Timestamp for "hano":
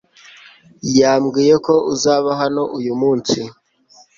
2.41-2.63